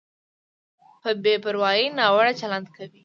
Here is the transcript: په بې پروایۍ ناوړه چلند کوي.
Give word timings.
په 1.01 1.09
بې 1.23 1.33
پروایۍ 1.43 1.83
ناوړه 1.97 2.33
چلند 2.41 2.67
کوي. 2.75 2.99